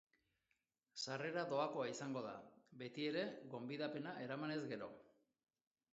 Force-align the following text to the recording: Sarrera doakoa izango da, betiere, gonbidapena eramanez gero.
Sarrera 1.01 1.43
doakoa 1.51 1.85
izango 1.91 2.25
da, 2.29 2.33
betiere, 2.85 3.27
gonbidapena 3.55 4.19
eramanez 4.29 4.61
gero. 4.73 4.93